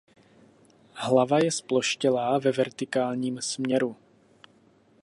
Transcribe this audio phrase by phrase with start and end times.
[0.93, 3.95] Hlava je zploštělá ve vertikálním směru.